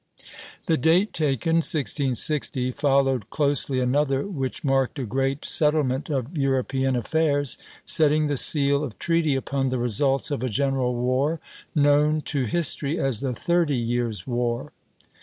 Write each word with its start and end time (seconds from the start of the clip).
The 0.65 0.77
date 0.77 1.13
taken, 1.13 1.57
1660, 1.57 2.71
followed 2.71 3.29
closely 3.29 3.79
another 3.79 4.25
which 4.25 4.63
marked 4.63 4.97
a 4.97 5.03
great 5.03 5.45
settlement 5.45 6.09
of 6.09 6.35
European 6.35 6.95
affairs, 6.95 7.55
setting 7.85 8.25
the 8.25 8.35
seal 8.35 8.83
of 8.83 8.97
treaty 8.97 9.35
upon 9.35 9.67
the 9.67 9.77
results 9.77 10.31
of 10.31 10.41
a 10.41 10.49
general 10.49 10.95
war, 10.95 11.39
known 11.75 12.21
to 12.21 12.45
history 12.45 12.97
as 12.99 13.19
the 13.19 13.35
Thirty 13.35 13.77
Years' 13.77 14.25
War. 14.25 14.71